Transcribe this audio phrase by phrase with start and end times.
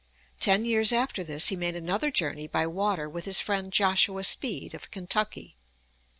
[0.39, 4.73] Ten years after this he made another journey by water with his friend Joshua Speed,
[4.73, 5.57] of Kentucky.